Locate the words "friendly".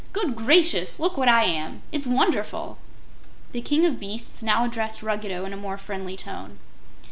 5.77-6.17